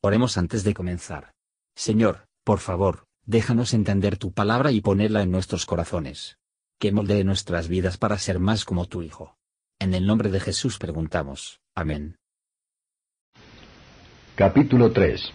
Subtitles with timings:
[0.00, 1.32] Oremos antes de comenzar.
[1.74, 6.38] Señor, por favor, déjanos entender tu palabra y ponerla en nuestros corazones.
[6.78, 9.36] Que moldee nuestras vidas para ser más como tu Hijo.
[9.80, 11.60] En el nombre de Jesús preguntamos.
[11.74, 12.16] Amén.
[14.36, 15.32] Capítulo 3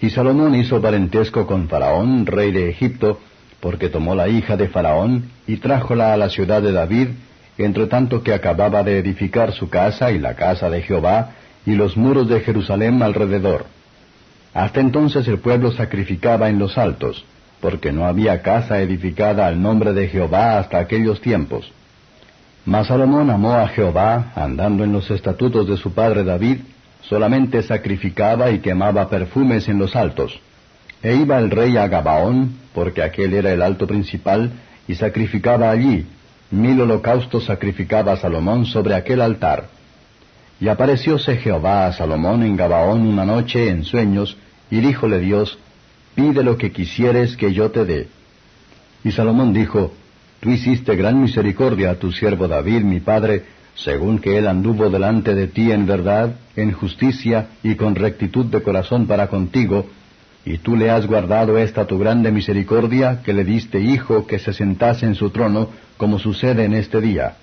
[0.00, 3.20] Y Salomón hizo parentesco con Faraón, rey de Egipto,
[3.60, 7.08] porque tomó la hija de Faraón y trájola a la ciudad de David,
[7.58, 11.34] entre tanto que acababa de edificar su casa y la casa de Jehová,
[11.66, 13.66] y los muros de Jerusalén alrededor.
[14.54, 17.24] Hasta entonces el pueblo sacrificaba en los altos,
[17.60, 21.70] porque no había casa edificada al nombre de Jehová hasta aquellos tiempos.
[22.64, 26.58] Mas Salomón amó a Jehová, andando en los estatutos de su padre David,
[27.02, 30.38] solamente sacrificaba y quemaba perfumes en los altos.
[31.02, 34.52] E iba el rey a Gabaón, porque aquel era el alto principal,
[34.86, 36.06] y sacrificaba allí.
[36.50, 39.64] Mil holocaustos sacrificaba Salomón sobre aquel altar.
[40.62, 44.36] Y aparecióse Jehová a Salomón en Gabaón una noche en sueños,
[44.70, 45.58] y díjole Dios,
[46.14, 48.06] Pide lo que quisieres que yo te dé.
[49.02, 49.92] Y Salomón dijo,
[50.38, 53.42] Tú hiciste gran misericordia a tu siervo David, mi padre,
[53.74, 58.62] según que él anduvo delante de ti en verdad, en justicia y con rectitud de
[58.62, 59.86] corazón para contigo,
[60.44, 64.52] y tú le has guardado esta tu grande misericordia, que le diste hijo que se
[64.52, 67.34] sentase en su trono, como sucede en este día.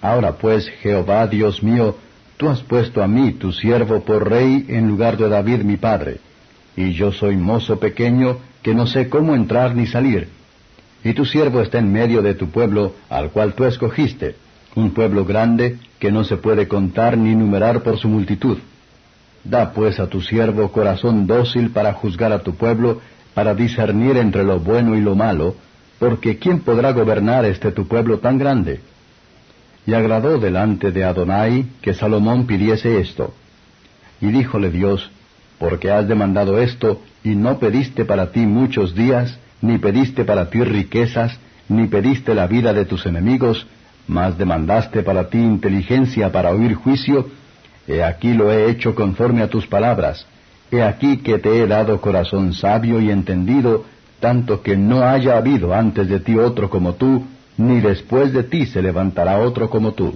[0.00, 1.96] Ahora pues, Jehová Dios mío,
[2.36, 6.18] Tú has puesto a mí, tu siervo, por rey en lugar de David mi padre,
[6.76, 10.28] y yo soy mozo pequeño que no sé cómo entrar ni salir.
[11.02, 14.34] Y tu siervo está en medio de tu pueblo, al cual tú escogiste,
[14.74, 18.58] un pueblo grande que no se puede contar ni numerar por su multitud.
[19.44, 23.00] Da pues a tu siervo corazón dócil para juzgar a tu pueblo,
[23.32, 25.54] para discernir entre lo bueno y lo malo,
[25.98, 28.80] porque ¿quién podrá gobernar este tu pueblo tan grande?
[29.86, 33.34] Y agradó delante de Adonai que Salomón pidiese esto.
[34.20, 35.10] Y díjole Dios,
[35.58, 40.62] porque has demandado esto, y no pediste para ti muchos días, ni pediste para ti
[40.62, 41.38] riquezas,
[41.68, 43.66] ni pediste la vida de tus enemigos,
[44.06, 47.28] mas demandaste para ti inteligencia para oír juicio,
[47.88, 50.26] he aquí lo he hecho conforme a tus palabras,
[50.70, 53.84] he aquí que te he dado corazón sabio y entendido,
[54.20, 57.24] tanto que no haya habido antes de ti otro como tú,
[57.58, 60.14] ni después de ti se levantará otro como tú.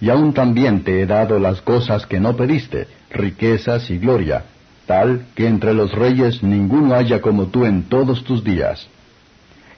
[0.00, 4.44] Y aún también te he dado las cosas que no pediste, riquezas y gloria,
[4.86, 8.88] tal que entre los reyes ninguno haya como tú en todos tus días.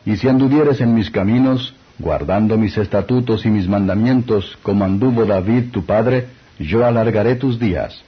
[0.05, 5.71] Y si anduvieres en mis caminos, guardando mis estatutos y mis mandamientos, como anduvo David
[5.71, 6.29] tu padre,
[6.59, 8.03] yo alargaré tus días.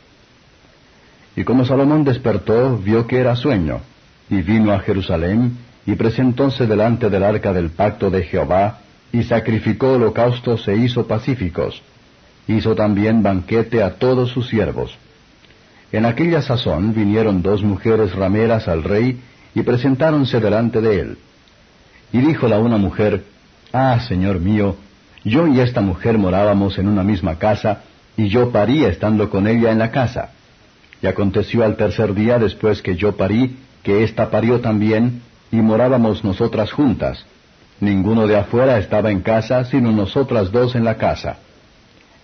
[1.36, 3.80] Y como Salomón despertó, vio que era sueño,
[4.28, 5.56] y vino a Jerusalén,
[5.86, 8.78] y presentóse delante del arca del pacto de Jehová,
[9.12, 11.82] y sacrificó holocaustos e hizo pacíficos.
[12.48, 14.96] Hizo también banquete a todos sus siervos.
[15.92, 19.20] En aquella sazón vinieron dos mujeres rameras al rey,
[19.54, 21.18] y presentáronse delante de él.
[22.12, 23.24] Y dijo la una mujer,
[23.72, 24.76] Ah, Señor mío,
[25.24, 27.82] yo y esta mujer morábamos en una misma casa,
[28.16, 30.30] y yo parí estando con ella en la casa.
[31.00, 36.24] Y aconteció al tercer día después que yo parí, que ésta parió también, y morábamos
[36.24, 37.24] nosotras juntas.
[37.78, 41.36] Ninguno de afuera estaba en casa, sino nosotras dos en la casa.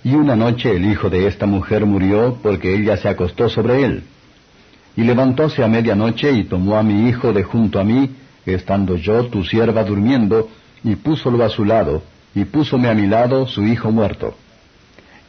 [0.02, 4.02] Y una noche el hijo de esta mujer murió porque ella se acostó sobre él.
[4.96, 8.16] Y levantóse a medianoche y tomó a mi hijo de junto a mí,
[8.46, 10.48] estando yo, tu sierva, durmiendo,
[10.82, 12.02] y púsolo a su lado,
[12.34, 14.34] y púsome a mi lado su hijo muerto.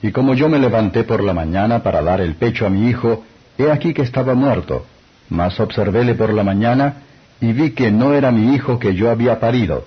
[0.02, 3.26] Y como yo me levanté por la mañana para dar el pecho a mi hijo,
[3.58, 4.86] he aquí que estaba muerto.
[5.30, 7.04] Mas observéle por la mañana,
[7.42, 9.86] y vi que no era mi hijo que yo había parido.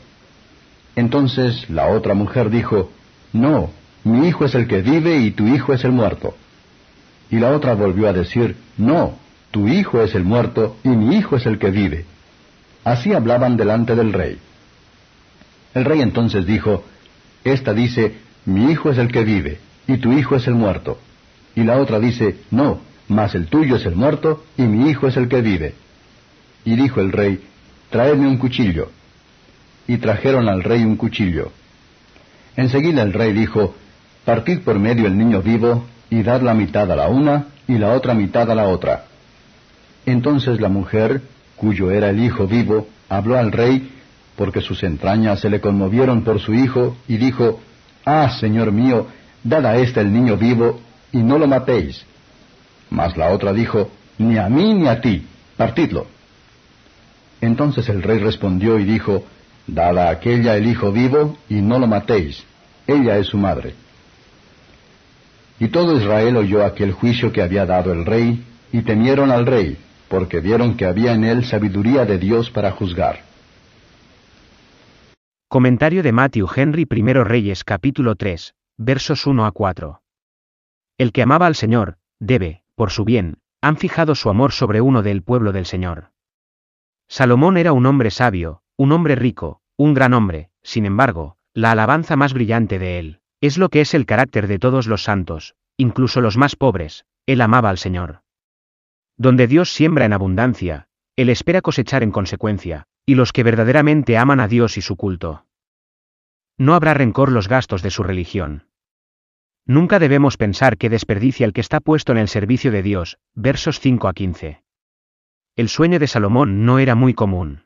[0.96, 2.90] Entonces la otra mujer dijo,
[3.32, 3.70] No,
[4.04, 6.34] mi hijo es el que vive y tu hijo es el muerto.
[7.30, 9.18] Y la otra volvió a decir, No,
[9.50, 12.04] tu hijo es el muerto y mi hijo es el que vive.
[12.84, 14.38] Así hablaban delante del rey.
[15.74, 16.84] El rey entonces dijo,
[17.44, 20.98] Esta dice, Mi hijo es el que vive y tu hijo es el muerto.
[21.54, 25.16] Y la otra dice, No, mas el tuyo es el muerto y mi hijo es
[25.16, 25.74] el que vive.
[26.64, 27.40] Y dijo el rey,
[27.92, 28.90] Traedme un cuchillo.
[29.86, 31.52] Y trajeron al rey un cuchillo.
[32.56, 33.74] Enseguida el rey dijo,
[34.24, 37.92] Partid por medio el niño vivo, y dar la mitad a la una, y la
[37.92, 39.04] otra mitad a la otra.
[40.06, 41.20] Entonces la mujer,
[41.54, 43.92] cuyo era el hijo vivo, habló al rey,
[44.36, 47.60] porque sus entrañas se le conmovieron por su hijo, y dijo,
[48.06, 49.08] Ah, señor mío,
[49.44, 50.80] dad a éste el niño vivo,
[51.12, 52.06] y no lo matéis.
[52.88, 55.26] Mas la otra dijo, Ni a mí ni a ti,
[55.58, 56.06] partidlo.
[57.42, 59.24] Entonces el rey respondió y dijo,
[59.66, 62.44] Dad a aquella el hijo vivo, y no lo matéis.
[62.86, 63.74] Ella es su madre.
[65.58, 69.76] Y todo Israel oyó aquel juicio que había dado el rey, y temieron al rey,
[70.08, 73.24] porque vieron que había en él sabiduría de Dios para juzgar.
[75.48, 80.00] Comentario de Matthew Henry I Reyes capítulo 3, versos 1 a 4.
[80.96, 85.02] El que amaba al Señor, debe, por su bien, han fijado su amor sobre uno
[85.02, 86.11] del pueblo del Señor.
[87.12, 92.16] Salomón era un hombre sabio, un hombre rico, un gran hombre, sin embargo, la alabanza
[92.16, 96.22] más brillante de él, es lo que es el carácter de todos los santos, incluso
[96.22, 98.22] los más pobres, él amaba al Señor.
[99.18, 104.40] Donde Dios siembra en abundancia, él espera cosechar en consecuencia, y los que verdaderamente aman
[104.40, 105.44] a Dios y su culto.
[106.56, 108.68] No habrá rencor los gastos de su religión.
[109.66, 113.80] Nunca debemos pensar que desperdicia el que está puesto en el servicio de Dios, versos
[113.80, 114.61] 5 a 15.
[115.54, 117.64] El sueño de Salomón no era muy común.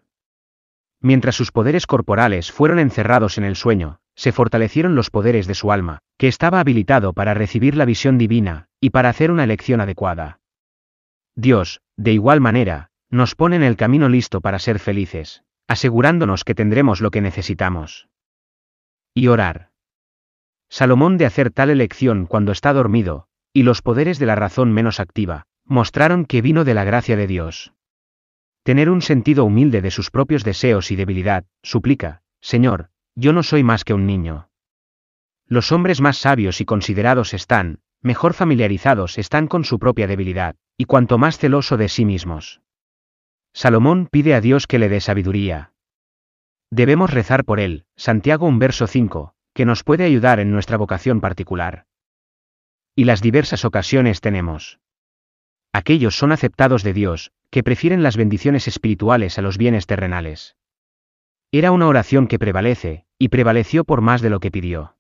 [1.00, 5.70] Mientras sus poderes corporales fueron encerrados en el sueño, se fortalecieron los poderes de su
[5.70, 10.40] alma, que estaba habilitado para recibir la visión divina, y para hacer una elección adecuada.
[11.36, 16.56] Dios, de igual manera, nos pone en el camino listo para ser felices, asegurándonos que
[16.56, 18.08] tendremos lo que necesitamos.
[19.14, 19.70] Y orar.
[20.68, 24.98] Salomón de hacer tal elección cuando está dormido, y los poderes de la razón menos
[24.98, 27.75] activa, mostraron que vino de la gracia de Dios.
[28.66, 33.62] Tener un sentido humilde de sus propios deseos y debilidad, suplica, Señor, yo no soy
[33.62, 34.50] más que un niño.
[35.46, 40.86] Los hombres más sabios y considerados están, mejor familiarizados están con su propia debilidad, y
[40.86, 42.60] cuanto más celoso de sí mismos.
[43.52, 45.72] Salomón pide a Dios que le dé sabiduría.
[46.69, 51.20] Debemos rezar por él, Santiago un verso 5, que nos puede ayudar en nuestra vocación
[51.20, 51.86] particular.
[52.96, 54.80] Y las diversas ocasiones tenemos.
[55.72, 60.56] Aquellos son aceptados de Dios, que prefieren las bendiciones espirituales a los bienes terrenales.
[61.50, 64.99] Era una oración que prevalece, y prevaleció por más de lo que pidió.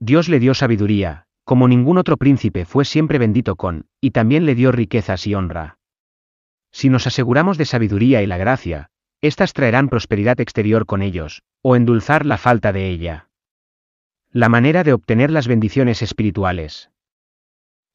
[0.00, 4.56] Dios le dio sabiduría, como ningún otro príncipe fue siempre bendito con, y también le
[4.56, 5.78] dio riquezas y honra.
[6.72, 11.76] Si nos aseguramos de sabiduría y la gracia, éstas traerán prosperidad exterior con ellos, o
[11.76, 13.28] endulzar la falta de ella.
[14.32, 16.90] La manera de obtener las bendiciones espirituales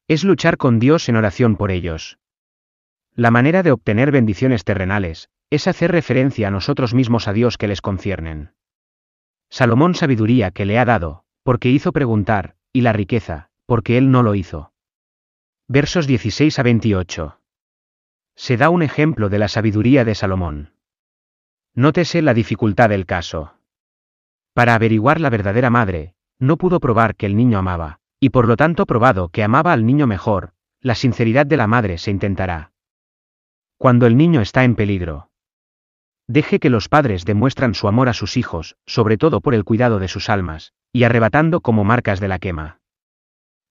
[0.06, 2.18] es luchar con Dios en oración por ellos.
[3.18, 7.66] La manera de obtener bendiciones terrenales es hacer referencia a nosotros mismos a Dios que
[7.66, 8.52] les conciernen.
[9.50, 14.22] Salomón sabiduría que le ha dado, porque hizo preguntar, y la riqueza, porque él no
[14.22, 14.72] lo hizo.
[15.66, 17.40] Versos 16 a 28.
[18.36, 20.74] Se da un ejemplo de la sabiduría de Salomón.
[21.74, 23.54] Nótese la dificultad del caso.
[24.52, 28.56] Para averiguar la verdadera madre, no pudo probar que el niño amaba, y por lo
[28.56, 32.70] tanto probado que amaba al niño mejor, la sinceridad de la madre se intentará.
[33.78, 35.30] Cuando el niño está en peligro.
[36.26, 40.00] Deje que los padres demuestran su amor a sus hijos, sobre todo por el cuidado
[40.00, 42.80] de sus almas, y arrebatando como marcas de la quema.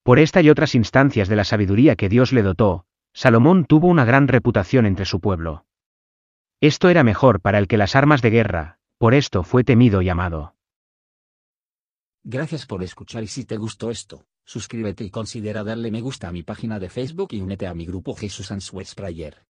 [0.04, 4.06] Por esta y otras instancias de la sabiduría que Dios le dotó, Salomón tuvo una
[4.06, 5.66] gran reputación entre su pueblo.
[6.62, 10.08] Esto era mejor para el que las armas de guerra, por esto fue temido y
[10.08, 10.56] amado.
[12.24, 16.32] Gracias por escuchar y si te gustó esto, suscríbete y considera darle me gusta a
[16.32, 19.47] mi página de Facebook y únete a mi grupo Jesús Answers Prayer.